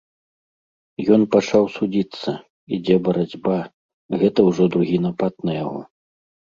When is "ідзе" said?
2.79-2.95